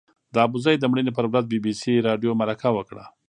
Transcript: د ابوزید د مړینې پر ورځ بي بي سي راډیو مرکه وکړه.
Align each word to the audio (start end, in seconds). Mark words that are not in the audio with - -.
د 0.33 0.35
ابوزید 0.45 0.77
د 0.81 0.85
مړینې 0.91 1.11
پر 1.17 1.25
ورځ 1.31 1.45
بي 1.51 1.59
بي 1.63 1.73
سي 1.81 1.93
راډیو 2.07 2.37
مرکه 2.41 2.69
وکړه. 2.73 3.05